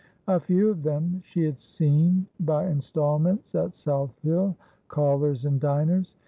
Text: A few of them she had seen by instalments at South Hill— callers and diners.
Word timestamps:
A 0.27 0.39
few 0.39 0.71
of 0.71 0.81
them 0.81 1.21
she 1.23 1.43
had 1.43 1.59
seen 1.59 2.25
by 2.39 2.65
instalments 2.67 3.53
at 3.53 3.75
South 3.75 4.17
Hill— 4.23 4.55
callers 4.87 5.45
and 5.45 5.59
diners. 5.59 6.15